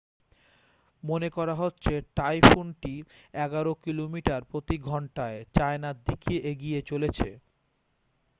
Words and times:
মনে 1.03 1.29
করা 1.29 1.55
হচ্ছে 1.55 1.93
টাইফুনটি 2.17 2.93
এগারো 3.37 3.71
কিলোমিটার 3.83 4.41
প্রতি 4.51 4.75
ঘণ্টায় 4.87 5.37
চায়নার 5.55 5.97
দিকে 6.07 6.33
এগিয়ে 6.51 6.79
চলেছে 6.83 7.29